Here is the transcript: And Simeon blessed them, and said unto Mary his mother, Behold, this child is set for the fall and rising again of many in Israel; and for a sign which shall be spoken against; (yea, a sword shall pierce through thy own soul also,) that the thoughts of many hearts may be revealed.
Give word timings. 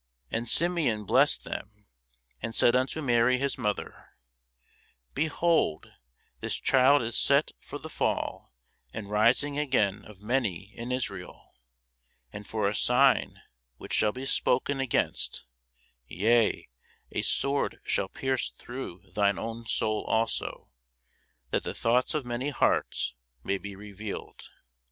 And 0.31 0.49
Simeon 0.49 1.05
blessed 1.05 1.43
them, 1.43 1.85
and 2.41 2.55
said 2.55 2.75
unto 2.75 3.03
Mary 3.03 3.37
his 3.37 3.55
mother, 3.55 4.15
Behold, 5.13 5.91
this 6.39 6.55
child 6.55 7.03
is 7.03 7.15
set 7.15 7.51
for 7.59 7.77
the 7.77 7.87
fall 7.87 8.51
and 8.95 9.11
rising 9.11 9.59
again 9.59 10.03
of 10.05 10.19
many 10.19 10.75
in 10.75 10.91
Israel; 10.91 11.53
and 12.33 12.47
for 12.47 12.67
a 12.67 12.73
sign 12.73 13.43
which 13.77 13.93
shall 13.93 14.11
be 14.11 14.25
spoken 14.25 14.79
against; 14.79 15.45
(yea, 16.07 16.67
a 17.11 17.21
sword 17.21 17.79
shall 17.83 18.07
pierce 18.09 18.49
through 18.57 19.03
thy 19.13 19.31
own 19.33 19.67
soul 19.67 20.03
also,) 20.05 20.71
that 21.51 21.61
the 21.63 21.75
thoughts 21.75 22.15
of 22.15 22.25
many 22.25 22.49
hearts 22.49 23.13
may 23.43 23.59
be 23.59 23.75
revealed. 23.75 24.49